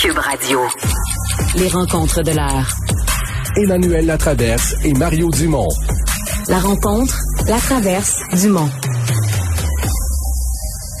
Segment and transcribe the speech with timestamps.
[0.00, 0.60] Cube Radio.
[1.56, 2.74] Les rencontres de l'art.
[3.54, 5.68] Emmanuel Latraverse et Mario Dumont.
[6.48, 7.14] La rencontre,
[7.46, 8.70] la traverse, Dumont.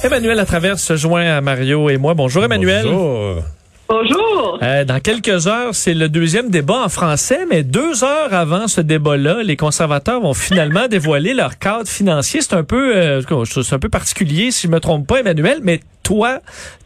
[0.04, 2.12] Emmanuel Latraverse se joint à Mario et moi.
[2.12, 2.84] Bonjour Emmanuel.
[2.84, 3.42] Bonjour.
[3.88, 4.58] Bonjour.
[4.62, 8.82] Euh, dans quelques heures, c'est le deuxième débat en français, mais deux heures avant ce
[8.82, 12.42] débat-là, les conservateurs vont finalement dévoiler leur cadre financier.
[12.42, 15.80] C'est un peu, euh, c'est un peu particulier, si je me trompe pas, Emmanuel, mais
[16.02, 16.40] toi,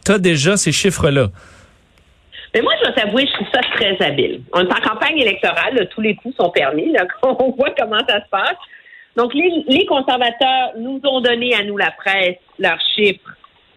[0.05, 1.29] tu as déjà ces chiffres-là.
[2.55, 4.41] Mais moi, je dois t'avouer, je trouve ça très habile.
[4.53, 8.29] On est en campagne électorale, tous les coups sont permis, on voit comment ça se
[8.29, 8.55] passe.
[9.17, 13.35] Donc, les, conservateurs nous ont donné à nous, la presse, leurs chiffres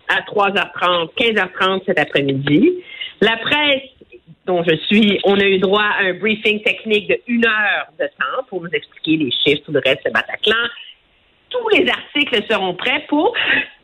[0.09, 2.73] à 3h30, 15h30 cet après-midi.
[3.21, 3.83] La presse
[4.47, 8.05] dont je suis, on a eu droit à un briefing technique de une heure de
[8.05, 10.55] temps pour nous expliquer les chiffres, tout le reste de Bataclan.
[11.51, 13.35] Tous les articles seront prêts pour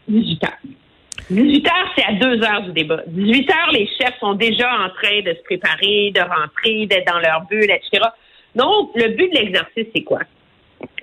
[0.06, 0.52] 18 heures.
[1.30, 3.02] 18 heures, c'est à deux heures du débat.
[3.06, 7.18] 18 heures, les chefs sont déjà en train de se préparer, de rentrer, d'être dans
[7.18, 8.04] leur bulle, etc.
[8.54, 10.20] Donc, le but de l'exercice, c'est quoi?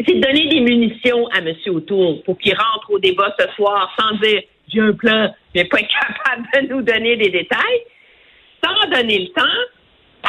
[0.05, 1.53] C'est de donner des munitions à M.
[1.67, 5.80] Autour pour qu'il rentre au débat ce soir sans dire j'ai un plan, mais pas
[5.80, 7.81] capable de nous donner des détails
[8.63, 9.59] sans donner le temps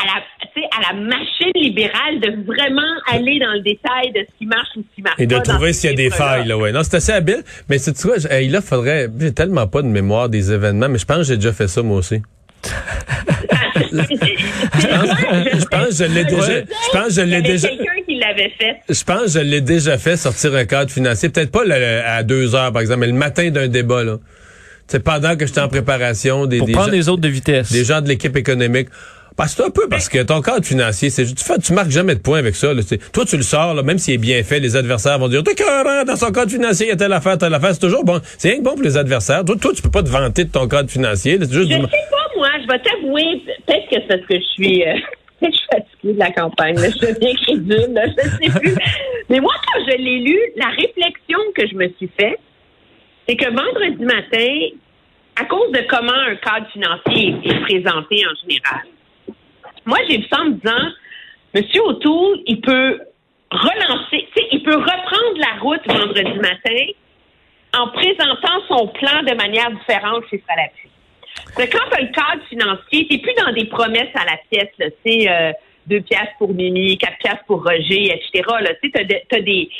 [0.02, 4.46] à la, à la machine libérale de vraiment aller dans le détail de ce qui
[4.46, 6.56] marche ou ce qui marche Et de pas trouver s'il y a des failles, là,
[6.58, 6.72] ouais.
[6.72, 7.42] Non, c'est assez habile.
[7.68, 10.88] Mais c'est, tu vois, j- hey, là, faudrait, j'ai tellement pas de mémoire des événements,
[10.88, 12.20] mais je pense que j'ai déjà fait ça, moi aussi.
[14.74, 18.76] Je pense que je l'ai déjà, je pense que je l'ai déjà, fait.
[18.88, 21.28] je pense que je l'ai déjà fait sortir un cadre financier.
[21.28, 24.16] Peut-être pas le- à deux heures, par exemple, mais le matin d'un débat, là.
[24.86, 27.72] C'est pendant que j'étais en préparation des, Pour des prendre gens- les autres de vitesse.
[27.72, 28.88] des gens de l'équipe économique.
[29.42, 31.90] Parce que c'est un peu parce que ton cadre financier, c'est tu fais, tu marques
[31.90, 32.72] jamais de points avec ça.
[32.72, 32.80] là.
[33.12, 35.50] Toi, tu le sors, là, même s'il est bien fait, les adversaires vont dire T'es
[35.52, 37.74] écœurant, dans son cadre financier, il y a telle affaire, telle affaire.
[37.74, 38.20] C'est toujours bon.
[38.38, 39.44] C'est rien que bon pour les adversaires.
[39.44, 41.38] Toi, toi, tu peux pas te vanter de ton cadre financier.
[41.38, 41.46] là.
[41.46, 44.34] C'est juste Je du- sais pas, moi, je vais t'avouer, peut-être que c'est parce que
[44.38, 44.94] je suis, euh,
[45.42, 48.74] je suis fatiguée de la campagne, là, je deviens crédule, je sais plus.
[49.28, 52.38] Mais moi, quand je l'ai lu, la réflexion que je me suis faite,
[53.28, 54.76] c'est que vendredi matin,
[55.34, 58.82] à cause de comment un cadre financier est présenté en général,
[59.86, 60.92] moi, j'ai vu ça en me disant,
[61.54, 63.00] Monsieur O'Toole, il peut
[63.50, 66.86] relancer, tu il peut reprendre la route vendredi matin
[67.74, 70.88] en présentant son plan de manière différente chez Salapi.
[71.56, 74.70] C'est quand tu as le cadre financier, tu plus dans des promesses à la pièce,
[74.78, 75.52] tu sais, euh,
[75.86, 78.42] deux piastres pour Mimi, quatre piastres pour Roger, etc.
[78.82, 79.70] Tu t'as des,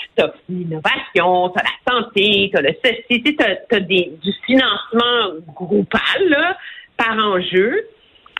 [0.48, 6.56] l'innovation, t'as la santé, t'as le ceci, tu t'as, t'as des, du financement groupal,
[6.96, 7.86] par enjeu,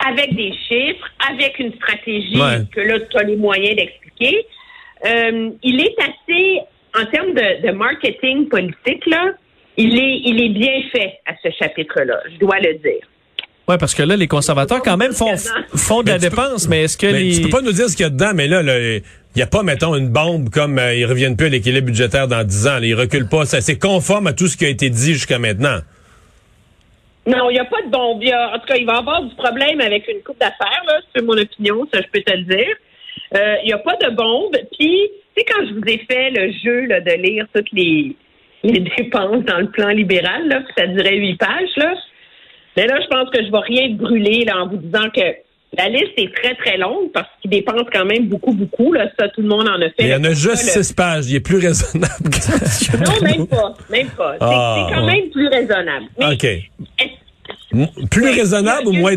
[0.07, 2.61] avec des chiffres, avec une stratégie Ouais.
[2.73, 4.45] que là, tu as les moyens d'expliquer.
[5.05, 6.59] Euh, il est assez,
[6.99, 9.31] en termes de, de marketing politique, là,
[9.77, 13.01] il est, il est bien fait à ce chapitre-là, je dois le dire.
[13.67, 15.35] Ouais, parce que là, les conservateurs quand même font,
[15.73, 17.31] font de la Mais tu peux- dépense, mais est-ce que Mais les...
[17.35, 19.01] Tu peux pas nous dire ce qu'il y a dedans, mais là, là, il
[19.37, 22.43] n'y a pas, mettons, une bombe comme euh, ils reviennent plus à l'équilibre budgétaire dans
[22.43, 22.79] 10 ans.
[22.79, 23.45] Là, ils reculent pas.
[23.45, 25.79] Ça, c'est conforme à tout ce qui a été dit jusqu'à maintenant.
[27.25, 28.21] Non, il n'y a pas de bombe.
[28.21, 30.39] Il y a- en tout cas, il va y avoir du problème avec une coupe
[30.39, 32.75] d'affaires, là, c'est mon opinion, ça je peux te le dire.
[33.35, 34.55] Euh, Il n'y a pas de bombe.
[34.77, 38.15] Puis, tu sais, quand je vous ai fait le jeu là, de lire toutes les,
[38.63, 41.95] les dépenses dans le plan libéral, là, puis ça durait huit pages, là.
[42.75, 45.21] Mais là, je pense que je vais rien brûler là, en vous disant que
[45.75, 48.93] la liste est très, très longue parce qu'il dépense quand même beaucoup, beaucoup.
[48.93, 49.93] Là, ça, tout le monde en a fait.
[49.99, 51.25] Mais il y en a juste six pages.
[51.29, 53.73] Il est plus raisonnable que Non, même pas.
[53.89, 54.33] Même pas.
[54.33, 56.05] C'est Ah, c'est quand même plus raisonnable.
[56.19, 56.43] Mais OK.
[56.43, 57.12] est-ce-
[58.11, 59.13] Plus Oui, raisonnable ou moins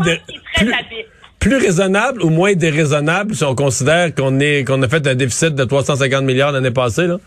[1.39, 5.53] plus, raisonnable ou moins déraisonnable si on considère qu'on est qu'on a fait un déficit
[5.55, 7.17] de 350 milliards l'année passée là?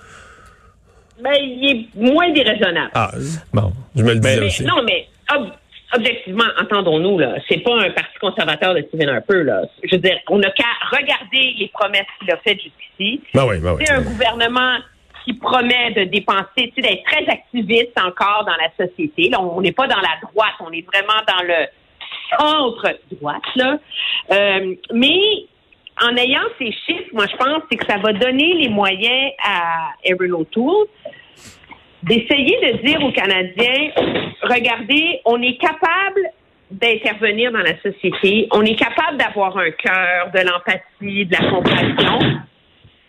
[1.22, 2.90] Ben, il est moins déraisonnable.
[2.94, 3.12] Ah,
[3.52, 3.72] Bon.
[3.94, 4.64] je me le disais Mais- aussi.
[4.64, 5.50] non, mais ob-
[5.94, 9.62] objectivement, entendons-nous, là, c'est pas un parti conservateur de Stephen Harper, là.
[9.84, 13.20] Je veux dire, on n'a qu'à regarder les promesses qu'il a faites jusqu'ici.
[13.34, 13.84] Ben oui, ben oui.
[13.86, 14.78] C'est un gouvernement
[15.24, 19.28] qui promet de dépenser, d'être très activiste encore dans la société.
[19.28, 21.66] Là, on n'est pas dans la droite, on est vraiment dans le
[22.38, 23.78] centre droite, là.
[24.32, 25.20] Euh, mais
[26.02, 29.90] en ayant ces chiffres, moi, je pense c'est que ça va donner les moyens à
[30.04, 30.86] Erin O'Toole
[32.02, 33.90] d'essayer de dire aux Canadiens,
[34.42, 36.20] regardez, on est capable
[36.70, 42.18] d'intervenir dans la société, on est capable d'avoir un cœur, de l'empathie, de la compassion,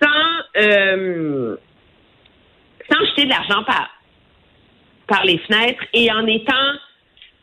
[0.01, 1.56] sans, euh,
[2.91, 3.89] sans jeter de l'argent par,
[5.07, 6.53] par les fenêtres et en étant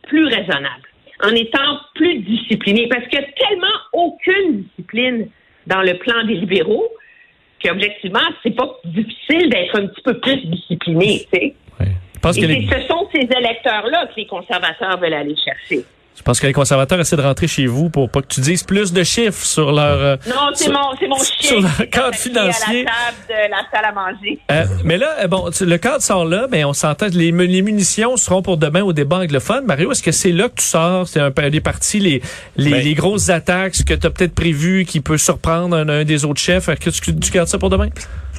[0.07, 0.87] plus raisonnable,
[1.23, 5.29] en étant plus discipliné, parce qu'il n'y a tellement aucune discipline
[5.67, 6.87] dans le plan des libéraux
[7.63, 11.55] qu'objectivement, c'est pas difficile d'être un petit peu plus discipliné, tu sais.
[11.79, 11.87] Ouais.
[12.37, 15.83] Et que c'est- les- ce sont ces électeurs-là que les conservateurs veulent aller chercher.
[16.19, 18.61] Je pense que les conservateurs essaient de rentrer chez vous pour pas que tu dises
[18.63, 19.97] plus de chiffres sur leur...
[19.97, 21.61] euh, Non, c'est sur- mon, c'est mon sur chien.
[21.61, 22.81] leur qui est cadre financier.
[22.81, 24.39] À la table de la salle à manger.
[24.51, 27.47] Euh, mais là, euh, bon, tu- le cadre sort là, mais on s'entend, les, mu-
[27.47, 29.65] les munitions seront pour demain au débat anglophone.
[29.65, 32.21] Mario, est-ce que c'est là que tu sors, c'est un peu des parties, les,
[32.57, 35.87] les, Ben- les grosses attaques, ce que tu as peut-être prévu qui peut surprendre un,
[35.87, 36.67] un des autres chefs?
[36.67, 37.87] Est-ce que tu, tu gardes ça pour demain?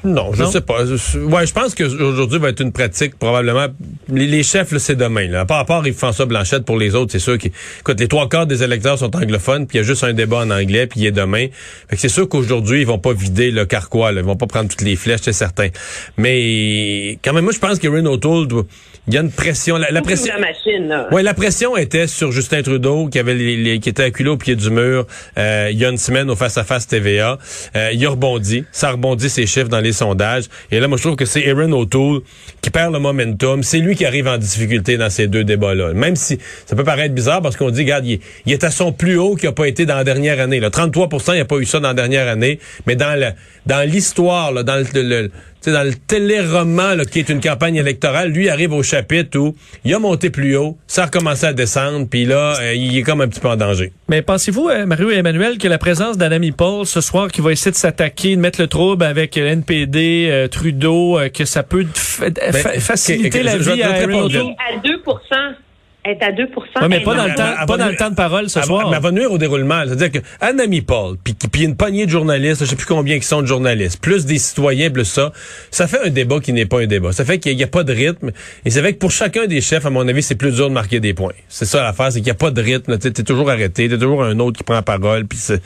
[0.04, 0.50] Non, je Non?
[0.50, 0.84] sais pas.
[0.86, 3.66] Je- Ouais, je pense qu'aujourd'hui va être une pratique probablement.
[4.08, 5.26] Les, les chefs, là, c'est demain.
[5.28, 5.40] Là.
[5.40, 7.52] À part, à part Yves-François Blanchette, pour les autres, c'est sûr qu'ils.
[7.80, 10.38] Écoute, les trois quarts des électeurs sont anglophones, puis il y a juste un débat
[10.38, 11.46] en anglais, puis il est demain.
[11.88, 14.12] Fait que c'est sûr qu'aujourd'hui, ils vont pas vider le carquois.
[14.12, 14.20] Là.
[14.20, 15.68] Ils vont pas prendre toutes les flèches, c'est certain.
[16.16, 18.66] Mais quand même, moi, je pense que Renault O'Toole, doit-
[19.08, 19.76] il y a une pression.
[19.76, 20.32] La, la pression.
[20.34, 21.08] La machine, là.
[21.10, 24.36] Ouais, la pression était sur Justin Trudeau qui avait les, les- qui était acculé au
[24.36, 25.06] pied du mur
[25.38, 27.38] euh, il y a une semaine au face à face TVA.
[27.76, 30.44] Euh, il a rebondi, ça rebondit ses chiffres dans les sondages.
[30.70, 32.20] Et là, moi je trouve que c'est Aaron O'Toole
[32.60, 33.62] qui perd le momentum.
[33.62, 35.92] C'est lui qui arrive en difficulté dans ces deux débats-là.
[35.94, 39.16] Même si ça peut paraître bizarre parce qu'on dit, regarde, il, est- à son plus
[39.16, 40.60] haut qu'il n'a pas été dans la dernière année.
[40.60, 40.68] Là.
[40.70, 44.84] 33% il n'y a pas eu ça dans la dernière année, mais dans l'histoire, dans
[44.94, 45.30] le,
[45.62, 49.54] sais, dans le téléroman là, qui est une campagne électorale, lui arrive au chapitre où
[49.84, 53.02] il a monté plus haut, ça a recommencé à descendre, puis là, euh, il est
[53.02, 53.92] comme un petit peu en danger.
[54.08, 57.52] Mais pensez-vous, euh, Mario et Emmanuel, que la présence d'Anami Paul ce soir qui va
[57.52, 61.62] essayer de s'attaquer, de mettre le trouble avec euh, l'NPD, euh, Trudeau, euh, que ça
[61.62, 65.56] peut fa- fa- faciliter la je- je vie te à à 2 Elle
[66.04, 68.48] est à 2 Oui, mais pas dans le temps, pas dans le temps de parole
[68.48, 68.88] ce soir.
[68.88, 69.82] mais Elle va nuire au déroulement.
[69.86, 73.26] C'est-à-dire que Anami Paul, puis puis une poignée de journalistes, je sais plus combien qui
[73.26, 75.32] sont de journalistes, plus des citoyens, plus ça,
[75.70, 77.12] ça fait un débat qui n'est pas un débat.
[77.12, 78.30] Ça fait qu'il n'y a, pas de rythme.
[78.64, 80.74] Et c'est vrai que pour chacun des chefs, à mon avis, c'est plus dur de
[80.74, 81.34] marquer des points.
[81.48, 82.98] C'est ça l'affaire, c'est qu'il n'y a pas de rythme.
[82.98, 85.60] Tu es toujours arrêté, t'es toujours un autre qui prend la parole, puis c'est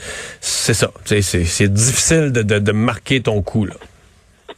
[0.75, 0.91] ça.
[1.05, 3.65] Tu C'est c'est difficile de, de, de marquer ton coup.
[3.65, 3.75] Là.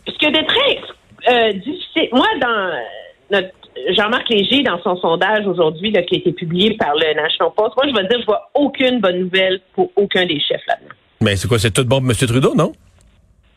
[0.07, 0.79] Ce qui est très
[1.29, 2.09] euh, difficile.
[2.13, 2.71] Moi, dans
[3.31, 7.77] notre Jean-Marc Léger, dans son sondage aujourd'hui, qui a été publié par le National Post,
[7.77, 10.95] moi, je vais dire, je vois aucune bonne nouvelle pour aucun des chefs là-dedans.
[11.21, 12.15] Mais c'est quoi, c'est tout bon pour M.
[12.17, 12.73] Trudeau, non?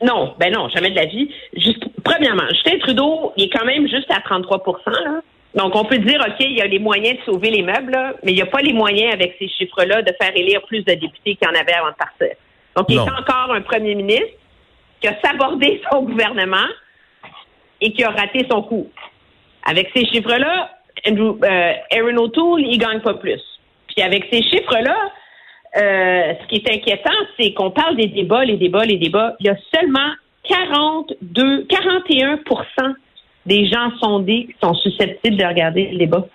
[0.01, 1.29] Non, ben non, jamais de la vie.
[1.55, 5.21] Juste, premièrement, Justin Trudeau, il est quand même juste à 33 là.
[5.55, 8.13] Donc, on peut dire, OK, il y a les moyens de sauver les meubles, là,
[8.23, 10.93] mais il n'y a pas les moyens, avec ces chiffres-là, de faire élire plus de
[10.93, 12.35] députés qu'il y en avait avant de partir.
[12.77, 13.07] Donc, il Non.
[13.07, 14.27] est encore un premier ministre
[15.01, 16.67] qui a sabordé son gouvernement
[17.81, 18.87] et qui a raté son coup.
[19.65, 20.71] Avec ces chiffres-là,
[21.07, 23.41] Andrew, euh, Aaron O'Toole, il gagne pas plus.
[23.87, 25.11] Puis avec ces chiffres-là,
[25.77, 29.35] euh, ce qui est inquiétant, c'est qu'on parle des débats, les débats, les débats.
[29.39, 30.11] Il y a seulement
[30.43, 32.95] 42, 41%
[33.45, 36.25] des gens sondés qui sont susceptibles de regarder le débat.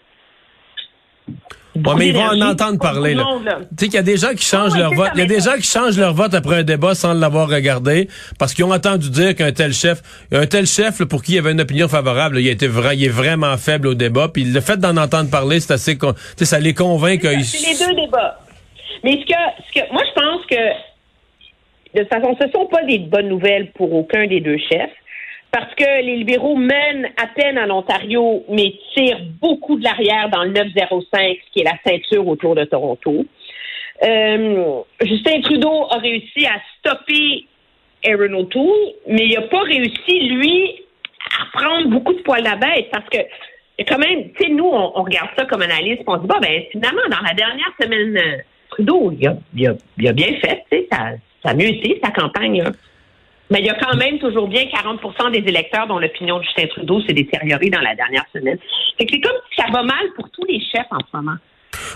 [1.76, 3.14] Ouais, mais ils vont en entendre parler.
[3.14, 3.22] Là.
[3.22, 3.58] le monde, là.
[3.60, 5.10] Tu sais qu'il y a des gens qui changent Ah leur vote.
[5.14, 8.08] Il y a des gens qui changent leur vote après un débat sans l'avoir regardé
[8.38, 10.00] parce qu'ils ont entendu dire qu'un tel chef,
[10.30, 12.52] un tel chef là, pour qui il y avait une opinion favorable, là, il, a
[12.52, 14.28] été vra- il est vraiment faible au débat.
[14.28, 17.44] Puis le fait d'en entendre parler, c'est assez, con- tu sais, ça les convainc qu'ils.
[17.44, 18.38] C'est les deux débats.
[19.02, 19.34] Mais ce que,
[19.68, 23.28] ce que, moi, je pense que, de toute façon, ce ne sont pas des bonnes
[23.28, 24.90] nouvelles pour aucun des deux chefs,
[25.54, 30.42] parce que les libéraux mènent à peine en Ontario, mais tirent beaucoup de l'arrière dans
[30.42, 33.24] le 905, qui est la ceinture autour de Toronto.
[34.02, 37.46] Euh, Justin Trudeau a réussi à stopper
[38.04, 40.82] Aaron O'Toole, mais il n'a pas réussi, lui,
[41.40, 43.18] à prendre beaucoup de poils à bête parce que
[43.86, 46.64] quand même, tu sais, nous, on, regarde ça comme analyste, on se dit, bah, ben,
[46.72, 48.38] finalement, dans la dernière semaine, euh,
[48.70, 51.12] Trudeau, il a, bien fait, tu sais, ça,
[51.44, 52.64] a mieux été, sa campagne.
[53.54, 56.66] Mais il y a quand même toujours bien 40% des électeurs dont l'opinion de Justin
[56.66, 58.58] Trudeau s'est détériorée dans la dernière semaine.
[58.98, 61.36] Fait que c'est comme si ça va mal pour tous les chefs en ce moment.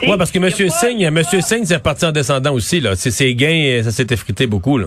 [0.02, 0.48] Ouais, parce que M.
[0.50, 1.22] Singh, M.
[1.24, 2.94] Singh, c'est reparti en descendant aussi, là.
[2.94, 4.86] C'est ses gains, ça s'est effrité beaucoup, là.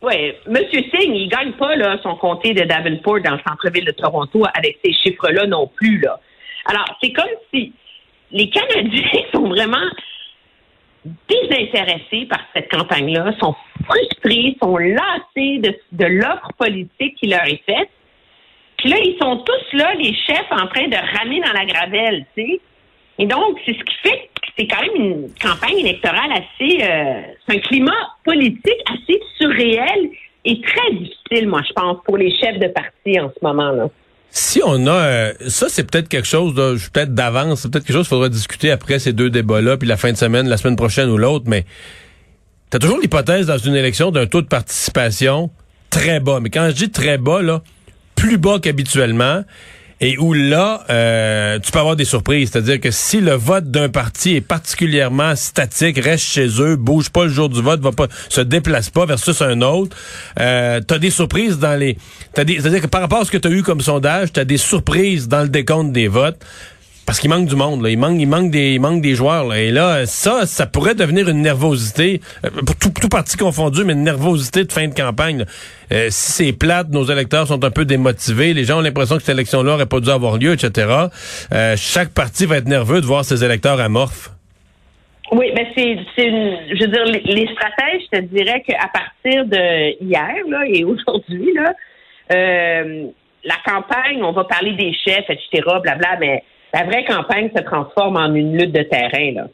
[0.00, 0.56] Oui, M.
[0.72, 4.78] Singh, il gagne pas là, son comté de Davenport dans le centre-ville de Toronto avec
[4.82, 5.98] ces chiffres-là non plus.
[5.98, 6.18] Là.
[6.64, 7.74] Alors, c'est comme si
[8.30, 9.02] les Canadiens
[9.34, 9.76] sont vraiment
[11.28, 15.58] désintéressés par cette campagne-là, sont frustrés, sont lassés
[15.92, 17.90] de, l'offre politique qui leur est faite.
[18.78, 22.26] Puis là, ils sont tous là, les chefs, en train de ramer dans la gravelle,
[22.36, 22.60] tu sais.
[23.18, 26.82] Et donc, c'est ce qui fait que c'est quand même une campagne électorale assez...
[26.82, 30.10] euh, c'est un climat politique assez surréel
[30.44, 33.88] et très difficile, moi, je pense, pour les chefs de parti en ce moment-là.
[34.38, 36.54] Si on a euh, ça, c'est peut-être quelque chose,
[36.92, 39.96] peut-être d'avance, c'est peut-être quelque chose qu'il faudra discuter après ces deux débats-là, puis la
[39.96, 41.64] fin de semaine, la semaine prochaine ou l'autre, mais
[42.68, 45.50] t'as toujours l'hypothèse dans une élection d'un taux de participation
[45.88, 46.40] très bas.
[46.40, 47.62] Mais quand je dis très bas, là,
[48.14, 49.42] plus bas qu'habituellement,
[50.00, 52.50] et où là, euh, tu peux avoir des surprises.
[52.52, 57.24] C'est-à-dire que si le vote d'un parti est particulièrement statique, reste chez eux, bouge pas
[57.24, 59.96] le jour du vote, va pas, se déplace pas versus un autre,
[60.38, 61.96] euh, t'as des surprises dans les,
[62.34, 64.58] t'as des, c'est-à-dire que par rapport à ce que t'as eu comme sondage, t'as des
[64.58, 66.44] surprises dans le décompte des votes.
[67.06, 67.90] Parce qu'il manque du monde, là.
[67.90, 69.60] Il manque, il manque des, il manque des joueurs, là.
[69.60, 73.92] Et là, ça, ça pourrait devenir une nervosité, euh, pour tout, tout parti confondu, mais
[73.92, 75.44] une nervosité de fin de campagne.
[75.92, 79.22] Euh, si c'est plate, nos électeurs sont un peu démotivés, les gens ont l'impression que
[79.22, 81.06] cette élection-là aurait pas dû avoir lieu, etc.
[81.52, 84.30] Euh, chaque parti va être nerveux de voir ses électeurs amorphes.
[85.32, 88.88] Oui, mais c'est, c'est une, je veux dire, les, les stratèges, je te dirais qu'à
[88.92, 91.72] partir de hier là, et aujourd'hui, là,
[92.32, 93.06] euh,
[93.44, 96.42] la campagne, on va parler des chefs, etc., blabla, mais
[96.76, 99.32] la vraie campagne se transforme en une lutte de terrain.
[99.32, 99.46] Là.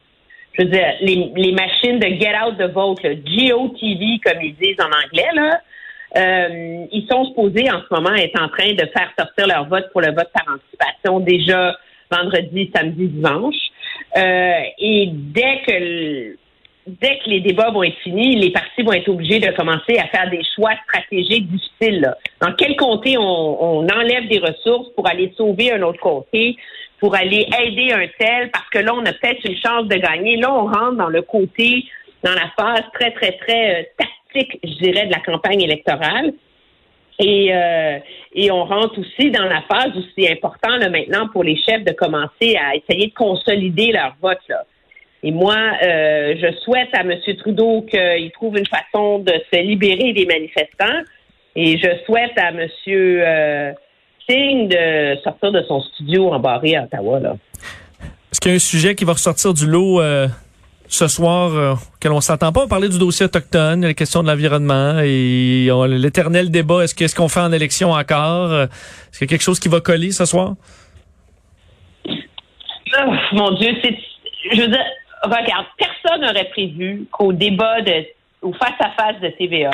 [0.54, 4.86] Je veux dire, les, machines de get out the vote, GOTV, comme ils disent en
[4.86, 5.60] anglais, là,
[6.16, 9.88] euh, ils sont supposés en ce moment être en train de faire sortir leur vote
[9.92, 11.76] pour le vote par anticipation déjà
[12.10, 13.54] vendredi, samedi, dimanche.
[14.16, 16.36] Euh, et dès que
[16.84, 20.08] dès que les débats vont être finis, les partis vont être obligés de commencer à
[20.08, 22.12] faire des choix stratégiques difficiles.
[22.40, 26.56] Dans quel comté on enlève des ressources pour aller sauver un autre comté,
[27.02, 30.36] pour aller aider un tel, parce que là, on a peut-être une chance de gagner.
[30.36, 31.84] Là, on rentre dans le côté,
[32.22, 36.32] dans la phase très, très, très euh, tactique, je dirais, de la campagne électorale.
[37.18, 37.98] Et, euh,
[38.34, 41.82] et on rentre aussi dans la phase où c'est important là, maintenant pour les chefs
[41.82, 44.38] de commencer à essayer de consolider leur vote.
[44.48, 44.64] Là.
[45.24, 47.18] Et moi, euh, je souhaite à M.
[47.38, 51.02] Trudeau qu'il trouve une façon de se libérer des manifestants.
[51.56, 53.74] Et je souhaite à M.
[54.32, 57.20] De sortir de son studio embarré à Ottawa.
[57.20, 57.36] Là.
[58.30, 60.26] Est-ce qu'il y a un sujet qui va ressortir du lot euh,
[60.88, 62.62] ce soir euh, auquel on s'attend pas?
[62.64, 67.14] On parlait du dossier autochtone, la question de l'environnement et on- l'éternel débat, est-ce qu'est-ce
[67.14, 68.54] qu'on fait en élection encore?
[68.54, 70.54] Est-ce qu'il y a quelque chose qui va coller ce soir?
[72.08, 73.96] Oh, mon Dieu, c'est.
[74.54, 74.84] Je veux dire,
[75.24, 78.04] regarde, personne n'aurait prévu qu'au débat de
[78.40, 79.70] au face-à-face de TVA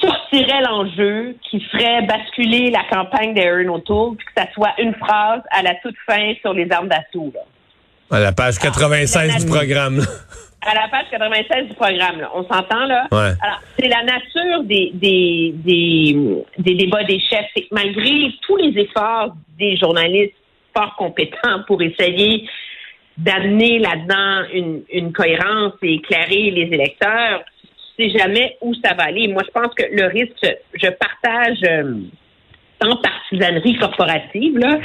[0.00, 5.42] sortirait l'enjeu qui ferait basculer la campagne d'Aaron O'Toole, puis que ça soit une phrase
[5.50, 7.32] à la toute fin sur les armes d'assaut.
[8.10, 9.98] À la page 96 du programme.
[9.98, 10.04] là.
[10.66, 12.30] À la page 96 du programme, là.
[12.34, 13.06] on s'entend là?
[13.12, 13.32] Ouais.
[13.42, 16.16] Alors, c'est la nature des, des, des,
[16.58, 17.46] des débats des chefs.
[17.54, 20.34] C'est que malgré tous les efforts des journalistes
[20.76, 22.48] fort compétents pour essayer
[23.16, 27.42] d'amener là-dedans une, une cohérence et éclairer les électeurs,
[27.98, 29.28] jamais où ça va aller.
[29.28, 31.94] Moi, je pense que le risque, je partage euh,
[32.80, 34.78] sans partisanerie corporative, là,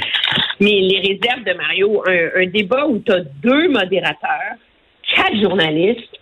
[0.60, 4.56] mais les réserves de Mario, un, débat où tu as deux modérateurs,
[5.14, 6.18] quatre journalistes,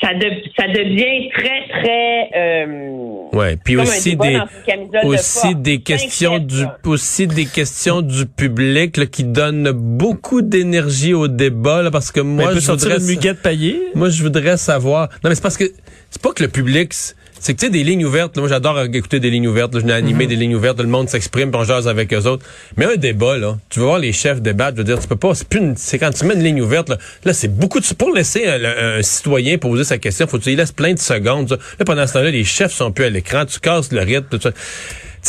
[0.00, 2.30] ça devient très, très...
[2.36, 2.97] euh,
[3.38, 5.54] Ouais, puis aussi des de aussi force.
[5.56, 6.76] des questions du là.
[6.86, 12.20] aussi des questions du public là, qui donnent beaucoup d'énergie au débat là, parce que
[12.20, 13.80] moi je voudrais une muguette paillée.
[13.94, 15.70] moi je voudrais savoir non mais c'est parce que
[16.10, 16.92] c'est pas que le public
[17.40, 19.80] c'est que tu sais des lignes ouvertes là, moi j'adore écouter des lignes ouvertes là,
[19.80, 20.30] je n'ai animé Mhm.
[20.30, 22.44] des lignes ouvertes le monde s'exprime on jase avec eux autres
[22.76, 25.16] mais un débat là tu vas voir les chefs débattre je veux dire tu peux
[25.16, 27.80] pas c'est plus une- c'est quand tu mets une ligne ouverte là, là c'est beaucoup
[27.80, 30.94] de pour laisser un, un citoyen poser sa question faut que tu lui laisses plein
[30.94, 31.56] de secondes ça.
[31.78, 34.40] là pendant ce temps-là les chefs sont plus à l'écran tu casses le rythme tout
[34.40, 34.50] ça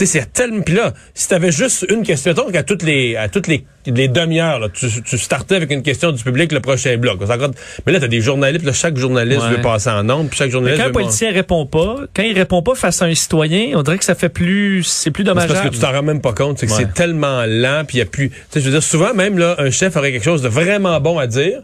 [0.05, 0.61] sais, c'est tellement.
[0.61, 4.07] Puis là, si t'avais juste une question, mettons qu'à toutes les à toutes les, les
[4.07, 7.19] demi-heures, tu, tu startais avec une question du public le prochain bloc.
[7.85, 9.49] Mais là, t'as des journalistes, là, chaque journaliste Ouais.
[9.57, 12.33] veut passer en nombre, puis chaque Mais journaliste quand un politicien répond pas, quand il
[12.37, 15.53] répond pas face à un citoyen, on dirait que ça fait plus, c'est plus dommageable.
[15.53, 16.77] parce que tu t'en rends même pas compte, c'est que Ouais.
[16.79, 18.29] c'est tellement lent, puis il y a plus.
[18.29, 20.99] Tu sais, je veux dire, souvent même là, un chef aurait quelque chose de vraiment
[20.99, 21.61] bon à dire,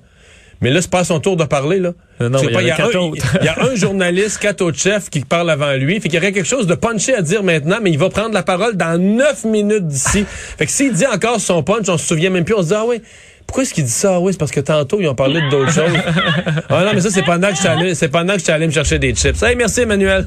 [0.62, 1.92] mais là, c'est pas à son tour de parler là.
[2.20, 3.26] Non, il y en a un, quatre autres.
[3.42, 6.18] il y a un journaliste, quatre autres chefs qui parlent avant lui, fait qu'il y
[6.18, 8.98] aurait quelque chose de punché à dire maintenant, mais il va prendre la parole dans
[9.02, 10.26] neuf minutes d'ici.
[10.58, 12.74] fait que s'il dit encore son punch, on se souvient même plus, on se dit
[12.76, 13.02] ah oui.
[13.48, 14.16] Pourquoi est-ce qu'il dit ça?
[14.16, 15.92] Ah oui, c'est parce que tantôt, ils ont parlé de d'autres choses.
[16.70, 18.52] Ah non, mais ça, c'est pendant que je suis allé, c'est pendant que je suis
[18.52, 19.44] allé me chercher des chips.
[19.44, 20.26] Hey, merci, Emmanuel.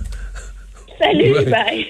[1.00, 1.44] Salut, Ouais.
[1.46, 1.86] bye.